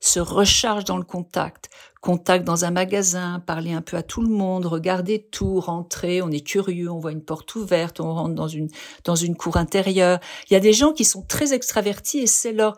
se 0.00 0.20
rechargent 0.20 0.84
dans 0.84 0.96
le 0.96 1.04
contact 1.04 1.70
contact 2.00 2.44
dans 2.44 2.64
un 2.64 2.70
magasin, 2.70 3.40
parler 3.40 3.72
un 3.72 3.82
peu 3.82 3.96
à 3.96 4.02
tout 4.02 4.22
le 4.22 4.28
monde, 4.28 4.66
regarder 4.66 5.22
tout, 5.22 5.60
rentrer, 5.60 6.22
on 6.22 6.30
est 6.30 6.46
curieux, 6.46 6.90
on 6.90 6.98
voit 6.98 7.12
une 7.12 7.22
porte 7.22 7.54
ouverte, 7.54 8.00
on 8.00 8.14
rentre 8.14 8.34
dans 8.34 8.48
une 8.48 8.68
dans 9.04 9.16
une 9.16 9.36
cour 9.36 9.56
intérieure. 9.56 10.18
Il 10.48 10.54
y 10.54 10.56
a 10.56 10.60
des 10.60 10.72
gens 10.72 10.92
qui 10.92 11.04
sont 11.04 11.22
très 11.22 11.52
extravertis 11.52 12.20
et 12.20 12.26
c'est 12.26 12.52
leur 12.52 12.76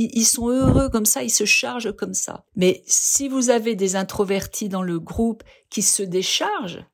ils, 0.00 0.26
sont 0.26 0.48
heureux 0.48 0.88
comme 0.90 1.06
ça, 1.06 1.24
ils 1.24 1.30
se 1.30 1.44
chargent 1.44 1.90
comme 1.96 2.14
ça. 2.14 2.44
Mais 2.54 2.82
si 2.86 3.28
vous 3.28 3.50
avez 3.50 3.74
des 3.74 3.96
introvertis 3.96 4.68
dans 4.68 4.82
le 4.82 5.00
groupe 5.00 5.42
qui 5.70 5.82
se 5.82 6.04
déchargent, 6.04 6.84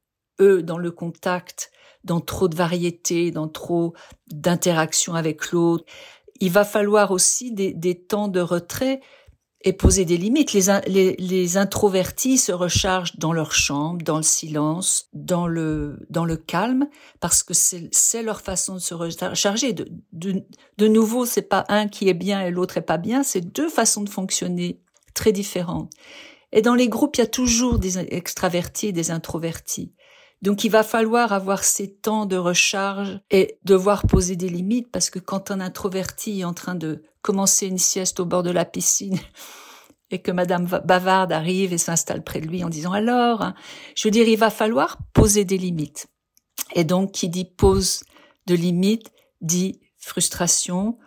eux, 0.40 0.62
dans 0.62 0.78
le 0.78 0.90
contact, 0.90 1.70
dans 2.04 2.20
trop 2.20 2.48
de 2.48 2.56
variété, 2.56 3.30
dans 3.30 3.48
trop 3.48 3.92
d'interaction 4.28 5.12
avec 5.12 5.52
l'autre, 5.52 5.84
il 6.40 6.50
va 6.50 6.64
falloir 6.64 7.10
aussi 7.10 7.52
des, 7.52 7.74
des 7.74 7.94
temps 7.94 8.28
de 8.28 8.40
retrait 8.40 9.02
et 9.64 9.72
poser 9.72 10.04
des 10.04 10.18
limites. 10.18 10.52
Les, 10.52 10.66
les, 10.86 11.16
les, 11.18 11.56
introvertis 11.56 12.36
se 12.36 12.52
rechargent 12.52 13.16
dans 13.16 13.32
leur 13.32 13.52
chambre, 13.52 14.04
dans 14.04 14.18
le 14.18 14.22
silence, 14.22 15.08
dans 15.14 15.46
le, 15.46 16.06
dans 16.10 16.26
le 16.26 16.36
calme, 16.36 16.86
parce 17.20 17.42
que 17.42 17.54
c'est 17.54 18.22
leur 18.22 18.42
façon 18.42 18.74
de 18.74 18.78
se 18.78 18.94
recharger. 18.94 19.72
De, 19.72 19.88
de, 20.12 20.44
de 20.76 20.86
nouveau, 20.86 21.24
c'est 21.24 21.42
pas 21.42 21.64
un 21.68 21.88
qui 21.88 22.08
est 22.08 22.14
bien 22.14 22.42
et 22.42 22.50
l'autre 22.50 22.76
est 22.76 22.82
pas 22.82 22.98
bien, 22.98 23.22
c'est 23.22 23.40
deux 23.40 23.70
façons 23.70 24.02
de 24.02 24.10
fonctionner 24.10 24.80
très 25.14 25.32
différentes. 25.32 25.90
Et 26.52 26.62
dans 26.62 26.74
les 26.74 26.88
groupes, 26.88 27.16
il 27.16 27.20
y 27.20 27.24
a 27.24 27.26
toujours 27.26 27.78
des 27.78 27.98
extravertis 27.98 28.88
et 28.88 28.92
des 28.92 29.10
introvertis. 29.10 29.92
Donc 30.44 30.62
il 30.62 30.68
va 30.68 30.82
falloir 30.82 31.32
avoir 31.32 31.64
ces 31.64 31.90
temps 31.90 32.26
de 32.26 32.36
recharge 32.36 33.18
et 33.30 33.58
devoir 33.64 34.06
poser 34.06 34.36
des 34.36 34.50
limites 34.50 34.92
parce 34.92 35.08
que 35.08 35.18
quand 35.18 35.50
un 35.50 35.58
introverti 35.58 36.40
est 36.40 36.44
en 36.44 36.52
train 36.52 36.74
de 36.74 37.02
commencer 37.22 37.66
une 37.66 37.78
sieste 37.78 38.20
au 38.20 38.26
bord 38.26 38.42
de 38.42 38.50
la 38.50 38.66
piscine 38.66 39.18
et 40.10 40.20
que 40.20 40.30
Madame 40.30 40.66
Bavarde 40.84 41.32
arrive 41.32 41.72
et 41.72 41.78
s'installe 41.78 42.22
près 42.22 42.42
de 42.42 42.46
lui 42.46 42.62
en 42.62 42.68
disant 42.68 42.92
alors, 42.92 43.54
je 43.96 44.06
veux 44.06 44.12
dire, 44.12 44.28
il 44.28 44.36
va 44.36 44.50
falloir 44.50 44.98
poser 45.14 45.46
des 45.46 45.56
limites. 45.56 46.08
Et 46.74 46.84
donc, 46.84 47.12
qui 47.12 47.30
dit 47.30 47.46
pose 47.46 48.04
de 48.46 48.54
limites 48.54 49.10
dit 49.40 49.80
frustration 49.96 50.98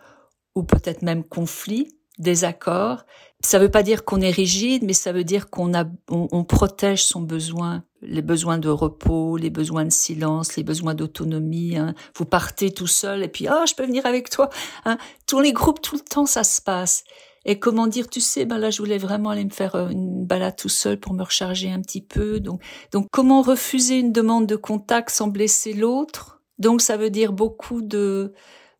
ou 0.56 0.64
peut-être 0.64 1.02
même 1.02 1.22
conflit, 1.22 1.96
désaccord. 2.18 3.04
Ça 3.44 3.60
veut 3.60 3.70
pas 3.70 3.84
dire 3.84 4.04
qu'on 4.04 4.20
est 4.20 4.32
rigide, 4.32 4.82
mais 4.82 4.94
ça 4.94 5.12
veut 5.12 5.22
dire 5.22 5.48
qu'on 5.48 5.74
a, 5.74 5.84
on, 6.08 6.42
protège 6.42 7.04
son 7.04 7.20
besoin, 7.20 7.84
les 8.02 8.22
besoins 8.22 8.58
de 8.58 8.68
repos, 8.68 9.36
les 9.36 9.50
besoins 9.50 9.84
de 9.84 9.90
silence, 9.90 10.56
les 10.56 10.62
besoins 10.62 10.94
d'autonomie. 10.94 11.76
Hein. 11.76 11.94
Vous 12.16 12.24
partez 12.24 12.70
tout 12.70 12.86
seul 12.86 13.22
et 13.22 13.28
puis 13.28 13.46
ah, 13.48 13.64
je 13.68 13.74
peux 13.74 13.84
venir 13.84 14.06
avec 14.06 14.30
toi. 14.30 14.50
Hein. 14.84 14.98
Tous 15.26 15.40
les 15.40 15.52
groupes, 15.52 15.80
tout 15.80 15.96
le 15.96 16.02
temps, 16.02 16.26
ça 16.26 16.44
se 16.44 16.62
passe. 16.62 17.04
Et 17.44 17.58
comment 17.58 17.86
dire, 17.86 18.08
tu 18.08 18.20
sais, 18.20 18.44
ben 18.44 18.58
là, 18.58 18.70
je 18.70 18.78
voulais 18.78 18.98
vraiment 18.98 19.30
aller 19.30 19.44
me 19.44 19.50
faire 19.50 19.74
euh, 19.74 19.88
une 19.88 20.26
balade 20.26 20.56
tout 20.56 20.68
seul 20.68 20.98
pour 20.98 21.14
me 21.14 21.22
recharger 21.22 21.70
un 21.70 21.80
petit 21.80 22.02
peu. 22.02 22.40
Donc, 22.40 22.62
donc 22.92 23.06
comment 23.10 23.42
refuser 23.42 23.98
une 23.98 24.12
demande 24.12 24.46
de 24.46 24.56
contact 24.56 25.10
sans 25.10 25.28
blesser 25.28 25.72
l'autre? 25.72 26.42
Donc, 26.58 26.82
ça 26.82 26.96
veut 26.96 27.10
dire 27.10 27.32
beaucoup 27.32 27.80
de 27.82 28.34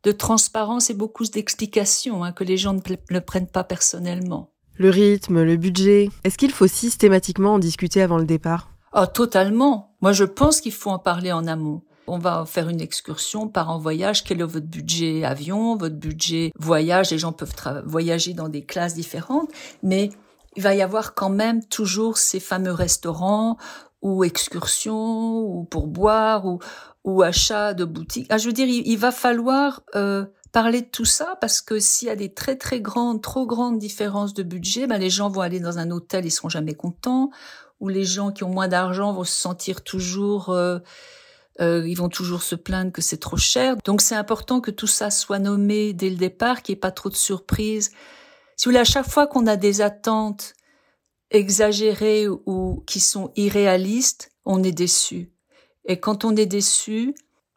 de 0.05 0.13
transparence 0.13 0.91
et 0.91 0.95
beaucoup 0.95 1.25
d'explications, 1.25 2.23
hein, 2.23 2.33
que 2.33 2.45
les 2.45 2.57
gens 2.57 2.75
ne 3.11 3.19
prennent 3.19 3.49
pas 3.49 3.65
personnellement. 3.65 4.53
Le 4.77 4.91
rythme, 4.91 5.43
le 5.43 5.57
budget, 5.57 6.09
est-ce 6.23 6.39
qu'il 6.39 6.53
faut 6.53 6.69
systématiquement 6.69 7.55
en 7.55 7.59
discuter 7.59 8.01
avant 8.01 8.19
le 8.19 8.25
départ? 8.25 8.71
Oh, 8.95 9.07
totalement. 9.07 9.95
Moi, 10.01 10.13
je 10.13 10.25
pense 10.25 10.61
qu'il 10.61 10.73
faut 10.73 10.91
en 10.91 10.99
parler 10.99 11.33
en 11.33 11.47
amont. 11.47 11.83
On 12.07 12.19
va 12.19 12.45
faire 12.47 12.71
une 12.71 12.81
excursion, 12.81 13.49
par 13.49 13.71
en 13.71 13.79
voyage. 13.79 14.25
Quel 14.25 14.41
est 14.41 14.45
votre 14.45 14.67
budget 14.67 15.25
avion, 15.25 15.77
votre 15.77 15.97
budget 15.97 16.53
voyage? 16.59 17.11
Les 17.11 17.19
gens 17.19 17.33
peuvent 17.33 17.55
voyager 17.85 18.33
dans 18.33 18.49
des 18.49 18.65
classes 18.65 18.95
différentes, 18.95 19.51
mais 19.83 20.11
il 20.57 20.63
va 20.63 20.75
y 20.75 20.81
avoir 20.81 21.15
quand 21.15 21.29
même 21.29 21.63
toujours 21.65 22.17
ces 22.17 22.41
fameux 22.41 22.73
restaurants 22.73 23.59
ou 24.01 24.25
excursions 24.25 25.41
ou 25.41 25.65
pour 25.65 25.87
boire 25.87 26.47
ou, 26.47 26.61
ou 27.05 27.23
achat 27.23 27.75
de 27.75 27.85
boutiques. 27.85 28.27
Ah, 28.31 28.39
je 28.39 28.47
veux 28.47 28.53
dire, 28.53 28.67
il, 28.69 28.97
va 28.97 29.11
falloir 29.11 29.83
euh, 29.95 30.25
parler 30.53 30.83
de 30.83 30.87
tout 30.87 31.05
ça 31.05 31.37
parce 31.41 31.61
que 31.61 31.79
s'il 31.79 32.09
y 32.09 32.11
a 32.11 32.17
des 32.17 32.33
très 32.33 32.57
très 32.57 32.81
grandes, 32.81 33.23
trop 33.23 33.47
grandes 33.47 33.79
différences 33.79 34.35
de 34.35 34.43
budget, 34.43 34.87
ben 34.87 34.99
les 34.99 35.11
gens 35.11 35.29
vont 35.29 35.41
aller 35.41 35.61
dans 35.61 35.79
un 35.79 35.91
hôtel, 35.91 36.27
ils 36.27 36.31
seront 36.31 36.49
jamais 36.49 36.75
contents, 36.75 37.31
ou 37.81 37.89
les 37.89 38.05
gens 38.05 38.33
qui 38.33 38.45
ont 38.45 38.51
moins 38.51 38.69
d'argent 38.69 39.13
vont 39.13 39.25
se 39.25 39.37
sentir 39.37 39.83
toujours, 39.83 40.51
euh, 40.51 40.79
euh, 41.61 41.87
ils 41.87 41.97
vont 41.97 42.09
toujours 42.09 42.43
se 42.43 42.55
plaindre 42.55 42.93
que 42.93 43.03
c'est 43.03 43.19
trop 43.19 43.37
cher. 43.37 43.77
Donc 43.85 44.01
c'est 44.01 44.15
important 44.15 44.61
que 44.61 44.71
tout 44.71 44.87
ça 44.87 45.11
soit 45.11 45.39
nommé 45.39 45.93
dès 45.93 46.11
le 46.11 46.17
départ, 46.17 46.63
qu'il 46.63 46.75
n'y 46.75 46.79
ait 46.79 46.81
pas 46.81 46.93
trop 46.93 47.09
de 47.11 47.17
surprises. 47.17 47.91
Si 48.57 48.65
vous 48.65 48.71
voulez, 48.71 48.81
à 48.81 48.85
chaque 48.85 49.09
fois 49.09 49.27
qu'on 49.27 49.47
a 49.47 49.57
des 49.57 49.81
attentes 49.81 50.55
exagérées 51.31 52.27
ou 52.29 52.83
qui 52.87 53.01
sont 53.01 53.33
irréalistes, 53.37 54.33
on 54.45 54.63
est 54.63 54.73
déçu. 54.73 55.31
Et 55.85 56.01
quand 56.01 56.25
on 56.25 56.35
est 56.37 56.47
déçu, 56.47 57.15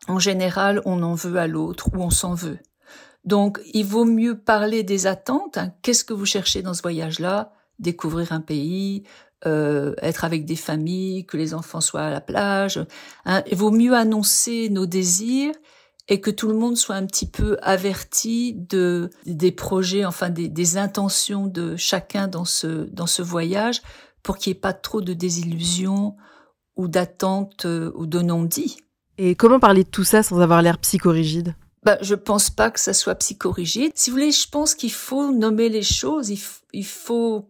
en 0.08 0.20
général, 0.20 0.82
on 0.86 1.04
en 1.04 1.16
veut 1.16 1.38
à 1.38 1.48
l'autre 1.48 1.90
ou 1.94 2.02
on 2.02 2.10
s'en 2.10 2.34
veut. 2.34 2.60
Donc, 3.24 3.60
il 3.74 3.86
vaut 3.86 4.06
mieux 4.06 4.38
parler 4.38 4.84
des 4.84 5.08
attentes. 5.08 5.58
Hein. 5.58 5.74
Qu'est-ce 5.82 6.04
que 6.04 6.14
vous 6.14 6.26
cherchez 6.26 6.62
dans 6.62 6.74
ce 6.74 6.82
voyage-là? 6.82 7.54
Découvrir 7.80 8.32
un 8.32 8.42
pays, 8.42 9.04
euh, 9.46 9.94
être 10.02 10.24
avec 10.24 10.46
des 10.46 10.56
familles, 10.56 11.26
que 11.26 11.38
les 11.38 11.54
enfants 11.54 11.82
soient 11.82 12.02
à 12.02 12.10
la 12.10 12.22
plage. 12.22 12.84
Hein. 13.26 13.44
Il 13.50 13.58
vaut 13.58 13.72
mieux 13.72 13.96
annoncer 13.96 14.70
nos 14.70 14.86
désirs 14.86 15.54
et 16.08 16.20
que 16.20 16.32
tout 16.32 16.48
le 16.48 16.56
monde 16.56 16.78
soit 16.78 16.96
un 16.96 17.06
petit 17.06 17.30
peu 17.30 17.58
averti 17.62 18.54
de 18.54 19.10
des 19.26 19.52
projets, 19.52 20.04
enfin 20.04 20.30
des, 20.30 20.50
des 20.50 20.78
intentions 20.78 21.48
de 21.48 21.76
chacun 21.76 22.28
dans 22.28 22.46
ce 22.46 22.90
dans 22.92 23.08
ce 23.08 23.22
voyage, 23.22 23.82
pour 24.24 24.38
qu'il 24.38 24.52
n'y 24.52 24.58
ait 24.58 24.62
pas 24.62 24.74
trop 24.74 25.02
de 25.02 25.14
désillusions 25.14 26.16
ou 26.76 26.88
d'attentes 26.88 27.66
euh, 27.66 27.92
ou 27.96 28.08
de 28.08 28.20
non-dits. 28.20 28.78
Et 29.18 29.36
comment 29.36 29.60
parler 29.60 29.84
de 29.84 29.90
tout 29.90 30.04
ça 30.04 30.24
sans 30.24 30.40
avoir 30.40 30.62
l'air 30.62 30.80
psychorigide? 30.80 31.56
Bah, 31.84 31.98
je 32.02 32.16
pense 32.16 32.50
pas 32.50 32.70
que 32.70 32.80
ça 32.80 32.94
soit 32.94 33.16
psychorigide. 33.16 33.92
Si 33.96 34.10
vous 34.10 34.18
voulez, 34.18 34.32
je 34.32 34.48
pense 34.48 34.76
qu'il 34.76 34.92
faut 34.92 35.32
nommer 35.32 35.70
les 35.70 35.82
choses. 35.82 36.30
Il, 36.30 36.86
faut 36.86 37.48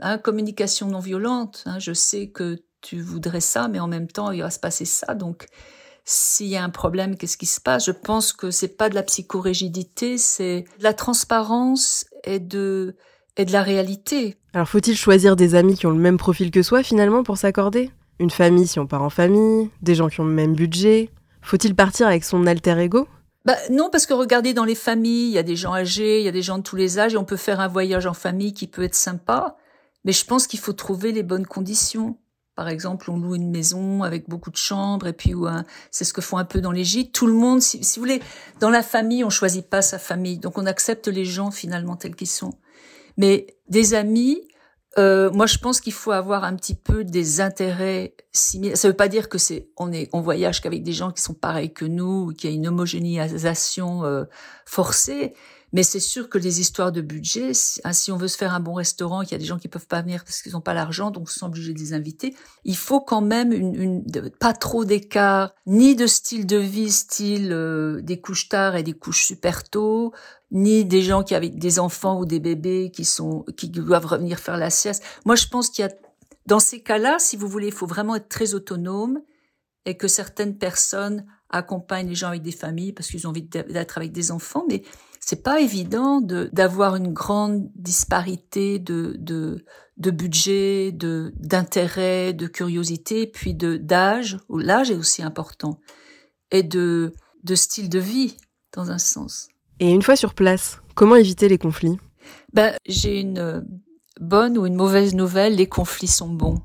hein, 0.00 0.18
communication 0.18 0.88
non 0.88 1.00
violente. 1.00 1.62
Hein. 1.66 1.78
Je 1.78 1.92
sais 1.92 2.28
que 2.28 2.58
tu 2.82 3.00
voudrais 3.00 3.40
ça, 3.40 3.68
mais 3.68 3.80
en 3.80 3.88
même 3.88 4.08
temps, 4.08 4.30
il 4.30 4.42
va 4.42 4.50
se 4.50 4.58
passer 4.58 4.84
ça. 4.84 5.14
Donc, 5.14 5.46
s'il 6.04 6.48
y 6.48 6.56
a 6.56 6.64
un 6.64 6.70
problème, 6.70 7.16
qu'est-ce 7.16 7.36
qui 7.36 7.46
se 7.46 7.60
passe? 7.60 7.86
Je 7.86 7.92
pense 7.92 8.32
que 8.32 8.50
c'est 8.50 8.76
pas 8.76 8.90
de 8.90 8.94
la 8.94 9.02
psychorigidité, 9.02 10.18
c'est 10.18 10.64
de 10.78 10.84
la 10.84 10.92
transparence 10.92 12.04
et 12.24 12.40
de 12.40 12.96
et 13.38 13.46
de 13.46 13.52
la 13.52 13.62
réalité. 13.62 14.36
Alors, 14.52 14.68
faut-il 14.68 14.94
choisir 14.94 15.36
des 15.36 15.54
amis 15.54 15.76
qui 15.76 15.86
ont 15.86 15.92
le 15.92 15.96
même 15.96 16.18
profil 16.18 16.50
que 16.50 16.62
soi 16.62 16.82
finalement 16.82 17.22
pour 17.22 17.38
s'accorder? 17.38 17.90
Une 18.18 18.28
famille 18.28 18.66
si 18.66 18.78
on 18.78 18.86
part 18.86 19.02
en 19.02 19.08
famille, 19.08 19.70
des 19.80 19.94
gens 19.94 20.08
qui 20.08 20.20
ont 20.20 20.26
le 20.26 20.34
même 20.34 20.54
budget. 20.54 21.08
Faut-il 21.40 21.74
partir 21.74 22.06
avec 22.06 22.24
son 22.24 22.46
alter 22.46 22.78
ego? 22.78 23.08
Bah, 23.44 23.56
non, 23.70 23.90
parce 23.90 24.06
que 24.06 24.14
regardez 24.14 24.54
dans 24.54 24.64
les 24.64 24.74
familles, 24.74 25.28
il 25.28 25.32
y 25.32 25.38
a 25.38 25.42
des 25.42 25.56
gens 25.56 25.74
âgés, 25.74 26.20
il 26.20 26.24
y 26.24 26.28
a 26.28 26.32
des 26.32 26.42
gens 26.42 26.58
de 26.58 26.62
tous 26.62 26.76
les 26.76 26.98
âges, 26.98 27.14
et 27.14 27.16
on 27.16 27.24
peut 27.24 27.36
faire 27.36 27.60
un 27.60 27.68
voyage 27.68 28.06
en 28.06 28.14
famille 28.14 28.52
qui 28.52 28.66
peut 28.66 28.82
être 28.82 28.94
sympa, 28.94 29.56
mais 30.04 30.12
je 30.12 30.24
pense 30.24 30.46
qu'il 30.46 30.60
faut 30.60 30.72
trouver 30.72 31.12
les 31.12 31.22
bonnes 31.22 31.46
conditions. 31.46 32.18
Par 32.54 32.68
exemple, 32.68 33.10
on 33.10 33.16
loue 33.16 33.34
une 33.34 33.50
maison 33.50 34.02
avec 34.02 34.28
beaucoup 34.28 34.50
de 34.50 34.56
chambres, 34.56 35.06
et 35.06 35.12
puis 35.12 35.34
c'est 35.90 36.04
ce 36.04 36.12
que 36.12 36.20
font 36.20 36.36
un 36.36 36.44
peu 36.44 36.60
dans 36.60 36.70
les 36.70 36.84
gîtes. 36.84 37.12
Tout 37.12 37.26
le 37.26 37.32
monde, 37.32 37.62
si, 37.62 37.82
si, 37.82 37.98
vous 37.98 38.04
voulez, 38.04 38.22
dans 38.60 38.70
la 38.70 38.82
famille, 38.82 39.24
on 39.24 39.30
choisit 39.30 39.68
pas 39.68 39.82
sa 39.82 39.98
famille, 39.98 40.38
donc 40.38 40.58
on 40.58 40.66
accepte 40.66 41.08
les 41.08 41.24
gens 41.24 41.50
finalement 41.50 41.96
tels 41.96 42.14
qu'ils 42.14 42.28
sont. 42.28 42.54
Mais 43.16 43.46
des 43.68 43.94
amis, 43.94 44.42
euh, 44.98 45.30
moi, 45.30 45.46
je 45.46 45.58
pense 45.58 45.80
qu'il 45.80 45.92
faut 45.94 46.10
avoir 46.10 46.44
un 46.44 46.54
petit 46.54 46.74
peu 46.74 47.04
des 47.04 47.40
intérêts 47.40 48.14
similaires. 48.32 48.76
Ça 48.76 48.88
veut 48.88 48.96
pas 48.96 49.08
dire 49.08 49.28
que 49.28 49.38
c'est 49.38 49.68
on 49.76 49.90
est 49.92 50.10
on 50.12 50.20
voyage 50.20 50.60
qu'avec 50.60 50.82
des 50.82 50.92
gens 50.92 51.12
qui 51.12 51.22
sont 51.22 51.34
pareils 51.34 51.72
que 51.72 51.84
nous, 51.84 52.28
ou 52.28 52.32
qu'il 52.32 52.50
y 52.50 52.52
a 52.52 52.56
une 52.56 52.68
homogénéisation 52.68 54.04
euh, 54.04 54.24
forcée. 54.66 55.34
Mais 55.72 55.82
c'est 55.82 56.00
sûr 56.00 56.28
que 56.28 56.36
les 56.36 56.60
histoires 56.60 56.92
de 56.92 57.00
budget, 57.00 57.52
hein, 57.84 57.92
si, 57.92 58.12
on 58.12 58.16
veut 58.16 58.28
se 58.28 58.36
faire 58.36 58.52
un 58.52 58.60
bon 58.60 58.74
restaurant, 58.74 59.22
qu'il 59.22 59.32
y 59.32 59.34
a 59.34 59.38
des 59.38 59.46
gens 59.46 59.58
qui 59.58 59.68
peuvent 59.68 59.86
pas 59.86 60.02
venir 60.02 60.24
parce 60.24 60.42
qu'ils 60.42 60.52
n'ont 60.52 60.60
pas 60.60 60.74
l'argent, 60.74 61.10
donc 61.10 61.30
ils 61.30 61.38
sont 61.38 61.46
obligés 61.46 61.72
de 61.72 61.78
les 61.78 61.94
inviter, 61.94 62.36
il 62.64 62.76
faut 62.76 63.00
quand 63.00 63.22
même 63.22 63.52
une, 63.52 63.74
une 63.74 64.30
pas 64.30 64.52
trop 64.52 64.84
d'écart, 64.84 65.54
ni 65.66 65.96
de 65.96 66.06
style 66.06 66.46
de 66.46 66.58
vie, 66.58 66.90
style 66.90 67.52
euh, 67.52 68.02
des 68.02 68.20
couches 68.20 68.50
tard 68.50 68.76
et 68.76 68.82
des 68.82 68.92
couches 68.92 69.24
super 69.24 69.64
tôt, 69.64 70.12
ni 70.50 70.84
des 70.84 71.02
gens 71.02 71.22
qui 71.22 71.34
avaient 71.34 71.48
des 71.48 71.78
enfants 71.78 72.18
ou 72.18 72.26
des 72.26 72.40
bébés 72.40 72.90
qui 72.94 73.06
sont 73.06 73.44
qui 73.56 73.70
doivent 73.70 74.06
revenir 74.06 74.38
faire 74.38 74.58
la 74.58 74.68
sieste. 74.68 75.02
Moi, 75.24 75.36
je 75.36 75.46
pense 75.46 75.70
qu'il 75.70 75.84
y 75.84 75.88
a 75.88 75.92
dans 76.46 76.60
ces 76.60 76.82
cas-là, 76.82 77.18
si 77.18 77.36
vous 77.36 77.48
voulez, 77.48 77.68
il 77.68 77.72
faut 77.72 77.86
vraiment 77.86 78.16
être 78.16 78.28
très 78.28 78.54
autonome 78.54 79.20
et 79.84 79.96
que 79.96 80.08
certaines 80.08 80.58
personnes 80.58 81.24
accompagnent 81.50 82.08
les 82.08 82.14
gens 82.14 82.28
avec 82.28 82.42
des 82.42 82.52
familles 82.52 82.92
parce 82.92 83.08
qu'ils 83.08 83.26
ont 83.26 83.30
envie 83.30 83.42
d'être 83.42 83.98
avec 83.98 84.12
des 84.12 84.30
enfants, 84.30 84.64
mais 84.68 84.82
c'est 85.24 85.42
pas 85.42 85.60
évident 85.60 86.20
de 86.20 86.50
d'avoir 86.52 86.96
une 86.96 87.12
grande 87.12 87.70
disparité 87.74 88.78
de 88.78 89.14
de 89.18 89.64
de 89.96 90.10
budget, 90.10 90.92
de 90.92 91.32
d'intérêt, 91.36 92.32
de 92.32 92.46
curiosité, 92.46 93.26
puis 93.26 93.54
de 93.54 93.76
d'âge, 93.76 94.38
où 94.48 94.58
l'âge 94.58 94.90
est 94.90 94.96
aussi 94.96 95.22
important, 95.22 95.78
et 96.50 96.62
de 96.62 97.12
de 97.44 97.54
style 97.54 97.88
de 97.88 98.00
vie 98.00 98.36
dans 98.74 98.90
un 98.90 98.98
sens. 98.98 99.48
Et 99.78 99.90
une 99.90 100.02
fois 100.02 100.16
sur 100.16 100.34
place, 100.34 100.80
comment 100.94 101.16
éviter 101.16 101.48
les 101.48 101.58
conflits? 101.58 101.98
Ben 102.52 102.74
j'ai 102.86 103.20
une 103.20 103.64
bonne 104.20 104.58
ou 104.58 104.66
une 104.66 104.74
mauvaise 104.74 105.14
nouvelle, 105.14 105.56
les 105.56 105.68
conflits 105.68 106.08
sont 106.08 106.28
bons. 106.28 106.62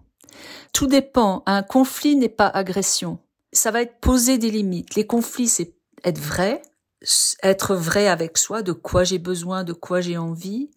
Tout 0.73 0.87
dépend. 0.87 1.43
Un 1.45 1.63
conflit 1.63 2.15
n'est 2.15 2.29
pas 2.29 2.47
agression. 2.47 3.19
Ça 3.53 3.71
va 3.71 3.81
être 3.81 3.99
poser 3.99 4.37
des 4.37 4.51
limites. 4.51 4.95
Les 4.95 5.07
conflits, 5.07 5.47
c'est 5.47 5.73
être 6.03 6.19
vrai, 6.19 6.61
être 7.43 7.75
vrai 7.75 8.07
avec 8.07 8.37
soi, 8.37 8.61
de 8.61 8.71
quoi 8.71 9.03
j'ai 9.03 9.19
besoin, 9.19 9.63
de 9.63 9.73
quoi 9.73 10.01
j'ai 10.01 10.17
envie. 10.17 10.71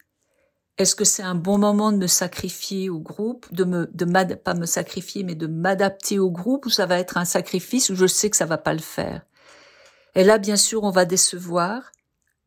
Est-ce 0.79 0.95
que 0.95 1.05
c'est 1.05 1.23
un 1.23 1.35
bon 1.35 1.59
moment 1.59 1.93
de 1.93 1.99
me 1.99 2.07
sacrifier 2.07 2.89
au 2.89 3.01
groupe, 3.01 3.53
de 3.53 3.65
me, 3.65 3.91
de 3.93 4.35
pas 4.35 4.55
me 4.55 4.67
sacrifier, 4.67 5.25
mais 5.25 5.35
de 5.35 5.47
m'adapter 5.47 6.19
au 6.19 6.31
groupe, 6.31 6.67
ou 6.67 6.71
ça 6.71 6.87
va 6.87 6.99
être 6.99 7.17
un 7.17 7.25
sacrifice 7.25 7.91
où 7.91 7.95
je 7.95 8.07
sais 8.07 8.31
que 8.31 8.37
ça 8.37 8.47
va 8.47 8.59
pas 8.59 8.73
le 8.73 8.81
faire? 8.81 9.23
Et 10.15 10.25
là, 10.25 10.39
bien 10.39 10.57
sûr, 10.57 10.83
on 10.83 10.91
va 10.91 11.05
décevoir, 11.05 11.93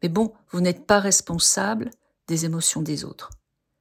mais 0.01 0.09
bon, 0.09 0.33
vous 0.49 0.61
n'êtes 0.61 0.85
pas 0.85 0.99
responsable 0.99 1.91
des 2.27 2.45
émotions 2.45 2.81
des 2.81 3.05
autres. 3.05 3.29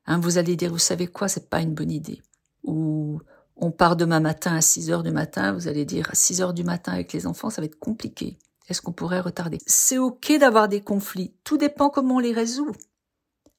Hein, 0.06 0.20
vous 0.20 0.38
allez 0.38 0.56
dire, 0.56 0.70
vous 0.70 0.78
savez 0.78 1.06
quoi, 1.06 1.28
c'est 1.28 1.48
pas 1.48 1.60
une 1.60 1.74
bonne 1.74 1.90
idée. 1.90 2.22
Ou 2.64 3.20
on 3.56 3.70
part 3.70 3.96
demain 3.96 4.20
matin 4.20 4.54
à 4.54 4.60
6 4.60 4.90
heures 4.90 5.02
du 5.02 5.12
matin, 5.12 5.52
vous 5.52 5.68
allez 5.68 5.84
dire 5.84 6.08
à 6.10 6.14
6 6.14 6.42
heures 6.42 6.54
du 6.54 6.64
matin 6.64 6.92
avec 6.92 7.12
les 7.12 7.26
enfants, 7.26 7.50
ça 7.50 7.60
va 7.60 7.66
être 7.66 7.78
compliqué. 7.78 8.38
Est-ce 8.68 8.82
qu'on 8.82 8.92
pourrait 8.92 9.20
retarder? 9.20 9.58
C'est 9.66 9.98
ok 9.98 10.38
d'avoir 10.38 10.68
des 10.68 10.80
conflits. 10.80 11.34
Tout 11.44 11.58
dépend 11.58 11.90
comment 11.90 12.16
on 12.16 12.20
les 12.20 12.32
résout. 12.32 12.72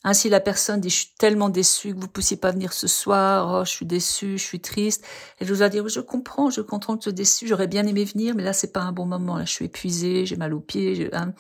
Ainsi, 0.06 0.28
la 0.28 0.42
personne 0.42 0.82
dit, 0.82 0.90
je 0.90 0.96
suis 0.96 1.14
tellement 1.18 1.48
déçue 1.48 1.94
que 1.94 1.96
vous 1.96 2.08
ne 2.08 2.12
puissiez 2.12 2.36
pas 2.36 2.52
venir 2.52 2.74
ce 2.74 2.88
soir, 2.88 3.62
oh, 3.62 3.66
je 3.66 3.72
suis 3.72 3.86
déçue, 3.86 4.38
je 4.38 4.44
suis 4.44 4.60
triste. 4.60 5.06
Elle 5.40 5.48
vous 5.48 5.56
va 5.56 5.70
dire, 5.70 5.88
je 5.88 6.02
comprends, 6.02 6.50
je 6.50 6.60
comprends 6.60 6.98
que 6.98 7.04
tu 7.04 7.10
es 7.10 7.14
déçue, 7.14 7.48
j'aurais 7.48 7.68
bien 7.68 7.88
aimé 7.88 8.04
venir, 8.04 8.36
mais 8.36 8.44
là, 8.44 8.52
c'est 8.52 8.74
pas 8.74 8.82
un 8.82 8.92
bon 8.92 9.06
moment, 9.06 9.40
je 9.46 9.52
suis 9.52 9.66
épuisée, 9.66 10.26
j'ai 10.26 10.36
mal 10.36 10.54
aux 10.54 10.60
pieds. 10.60 11.10
Hein. 11.14 11.34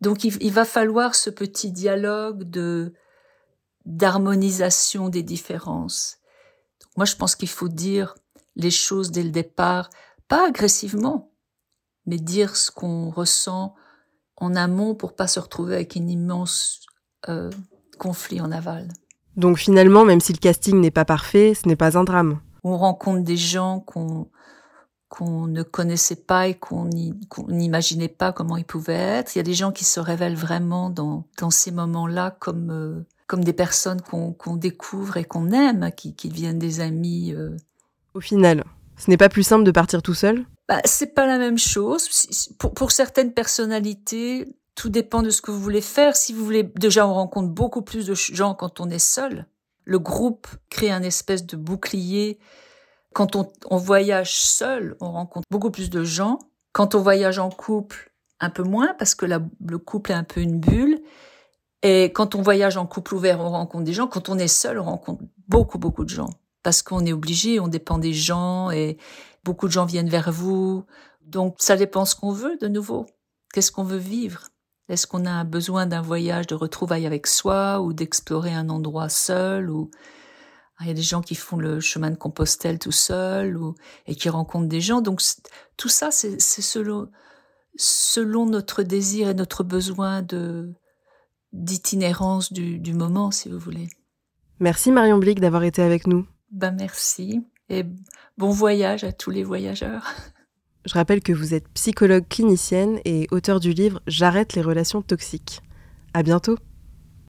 Donc, 0.00 0.22
il, 0.22 0.52
va 0.52 0.64
falloir 0.64 1.16
ce 1.16 1.28
petit 1.28 1.72
dialogue 1.72 2.44
de, 2.44 2.94
d'harmonisation 3.84 5.08
des 5.08 5.24
différences. 5.24 6.18
moi, 6.96 7.04
je 7.04 7.16
pense 7.16 7.34
qu'il 7.34 7.48
faut 7.48 7.68
dire 7.68 8.14
les 8.54 8.70
choses 8.70 9.10
dès 9.10 9.24
le 9.24 9.30
départ, 9.30 9.90
pas 10.28 10.46
agressivement, 10.46 11.32
mais 12.08 12.18
dire 12.18 12.56
ce 12.56 12.70
qu'on 12.70 13.10
ressent 13.10 13.74
en 14.36 14.56
amont 14.56 14.94
pour 14.94 15.14
pas 15.14 15.26
se 15.26 15.38
retrouver 15.38 15.74
avec 15.74 15.94
une 15.94 16.08
immense 16.08 16.80
euh, 17.28 17.50
conflit 17.98 18.40
en 18.40 18.50
aval. 18.50 18.88
Donc 19.36 19.58
finalement, 19.58 20.04
même 20.04 20.20
si 20.20 20.32
le 20.32 20.38
casting 20.38 20.80
n'est 20.80 20.90
pas 20.90 21.04
parfait, 21.04 21.54
ce 21.54 21.68
n'est 21.68 21.76
pas 21.76 21.98
un 21.98 22.04
drame. 22.04 22.40
On 22.64 22.76
rencontre 22.76 23.22
des 23.22 23.36
gens 23.36 23.80
qu'on 23.80 24.28
qu'on 25.08 25.46
ne 25.46 25.62
connaissait 25.62 26.16
pas 26.16 26.48
et 26.48 26.54
qu'on 26.54 26.90
n'imaginait 27.48 28.08
pas 28.08 28.30
comment 28.30 28.58
ils 28.58 28.64
pouvaient 28.66 28.92
être. 28.92 29.34
Il 29.34 29.38
y 29.38 29.40
a 29.40 29.44
des 29.44 29.54
gens 29.54 29.72
qui 29.72 29.84
se 29.84 30.00
révèlent 30.00 30.36
vraiment 30.36 30.90
dans, 30.90 31.24
dans 31.38 31.48
ces 31.48 31.70
moments-là 31.70 32.36
comme 32.38 32.70
euh, 32.70 33.06
comme 33.26 33.44
des 33.44 33.52
personnes 33.54 34.00
qu'on 34.00 34.56
découvre 34.56 35.18
et 35.18 35.24
qu'on 35.24 35.50
aime, 35.50 35.90
qui, 35.96 36.14
qui 36.14 36.28
deviennent 36.30 36.58
des 36.58 36.80
amis. 36.80 37.32
Euh. 37.34 37.56
Au 38.14 38.20
final, 38.20 38.64
ce 38.96 39.10
n'est 39.10 39.18
pas 39.18 39.28
plus 39.28 39.42
simple 39.42 39.64
de 39.64 39.70
partir 39.70 40.02
tout 40.02 40.14
seul 40.14 40.44
bah, 40.68 40.80
C'est 40.84 41.14
pas 41.14 41.26
la 41.26 41.38
même 41.38 41.58
chose. 41.58 42.08
Pour, 42.58 42.74
pour 42.74 42.92
certaines 42.92 43.32
personnalités, 43.32 44.46
tout 44.74 44.88
dépend 44.88 45.22
de 45.22 45.30
ce 45.30 45.42
que 45.42 45.50
vous 45.50 45.60
voulez 45.60 45.80
faire. 45.80 46.16
Si 46.16 46.32
vous 46.32 46.44
voulez, 46.44 46.62
déjà, 46.62 47.06
on 47.06 47.14
rencontre 47.14 47.48
beaucoup 47.48 47.82
plus 47.82 48.06
de 48.06 48.14
gens 48.14 48.54
quand 48.54 48.80
on 48.80 48.88
est 48.90 48.98
seul. 48.98 49.46
Le 49.84 49.98
groupe 49.98 50.46
crée 50.70 50.90
un 50.90 51.02
espèce 51.02 51.46
de 51.46 51.56
bouclier. 51.56 52.38
Quand 53.14 53.36
on, 53.36 53.50
on 53.70 53.76
voyage 53.78 54.34
seul, 54.34 54.96
on 55.00 55.10
rencontre 55.10 55.46
beaucoup 55.50 55.70
plus 55.70 55.90
de 55.90 56.04
gens. 56.04 56.38
Quand 56.72 56.94
on 56.94 57.00
voyage 57.00 57.38
en 57.38 57.50
couple, 57.50 58.12
un 58.40 58.50
peu 58.50 58.62
moins 58.62 58.94
parce 58.94 59.14
que 59.14 59.26
le 59.26 59.78
couple 59.78 60.12
est 60.12 60.14
un 60.14 60.24
peu 60.24 60.40
une 60.40 60.60
bulle. 60.60 61.00
Et 61.82 62.12
quand 62.12 62.34
on 62.34 62.42
voyage 62.42 62.76
en 62.76 62.86
couple 62.86 63.14
ouvert, 63.14 63.40
on 63.40 63.50
rencontre 63.50 63.84
des 63.84 63.92
gens. 63.92 64.06
Quand 64.06 64.28
on 64.28 64.38
est 64.38 64.48
seul, 64.48 64.78
on 64.78 64.84
rencontre 64.84 65.22
beaucoup, 65.48 65.78
beaucoup 65.78 66.04
de 66.04 66.10
gens. 66.10 66.30
Parce 66.62 66.82
qu'on 66.82 67.06
est 67.06 67.12
obligé, 67.12 67.60
on 67.60 67.68
dépend 67.68 67.98
des 67.98 68.12
gens 68.12 68.70
et 68.70 68.98
beaucoup 69.44 69.66
de 69.66 69.72
gens 69.72 69.86
viennent 69.86 70.08
vers 70.08 70.32
vous. 70.32 70.84
Donc, 71.22 71.56
ça 71.58 71.76
dépend 71.76 72.04
ce 72.04 72.14
qu'on 72.14 72.32
veut 72.32 72.56
de 72.60 72.68
nouveau. 72.68 73.06
Qu'est-ce 73.52 73.72
qu'on 73.72 73.84
veut 73.84 73.98
vivre? 73.98 74.48
Est-ce 74.88 75.06
qu'on 75.06 75.26
a 75.26 75.44
besoin 75.44 75.86
d'un 75.86 76.00
voyage 76.00 76.46
de 76.46 76.54
retrouvailles 76.54 77.06
avec 77.06 77.26
soi 77.26 77.80
ou 77.80 77.92
d'explorer 77.92 78.54
un 78.54 78.70
endroit 78.70 79.08
seul 79.08 79.70
ou 79.70 79.90
ah, 80.78 80.84
il 80.84 80.88
y 80.88 80.90
a 80.92 80.94
des 80.94 81.02
gens 81.02 81.22
qui 81.22 81.34
font 81.34 81.56
le 81.56 81.80
chemin 81.80 82.10
de 82.10 82.16
Compostelle 82.16 82.78
tout 82.78 82.92
seul 82.92 83.56
ou 83.56 83.74
et 84.06 84.14
qui 84.14 84.28
rencontrent 84.28 84.68
des 84.68 84.80
gens. 84.80 85.00
Donc 85.00 85.20
tout 85.76 85.88
ça, 85.88 86.10
c'est 86.10 86.38
selon 86.38 87.10
selon 87.76 88.46
notre 88.46 88.82
désir 88.82 89.28
et 89.28 89.34
notre 89.34 89.64
besoin 89.64 90.22
de 90.22 90.72
d'itinérance 91.52 92.52
du, 92.52 92.78
du 92.78 92.92
moment, 92.92 93.30
si 93.30 93.48
vous 93.48 93.58
voulez. 93.58 93.88
Merci 94.60 94.92
Marion 94.92 95.18
Blic 95.18 95.40
d'avoir 95.40 95.64
été 95.64 95.82
avec 95.82 96.06
nous. 96.06 96.26
Ben 96.50 96.72
merci 96.72 97.44
et 97.70 97.84
bon 98.36 98.50
voyage 98.50 99.04
à 99.04 99.12
tous 99.12 99.30
les 99.30 99.44
voyageurs. 99.44 100.06
Je 100.84 100.94
rappelle 100.94 101.22
que 101.22 101.32
vous 101.32 101.54
êtes 101.54 101.68
psychologue 101.74 102.26
clinicienne 102.28 103.00
et 103.04 103.26
auteur 103.30 103.60
du 103.60 103.72
livre 103.72 104.00
J'arrête 104.06 104.54
les 104.54 104.62
relations 104.62 105.02
toxiques. 105.02 105.60
À 106.14 106.22
bientôt. 106.22 106.56